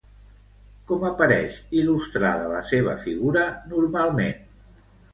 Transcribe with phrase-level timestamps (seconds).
[0.91, 4.39] Com apareix il·lustrada la seva figura normalment?